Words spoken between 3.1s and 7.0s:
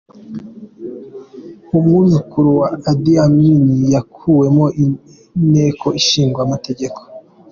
Amin yakuwe mu nteko ishinga amategeko.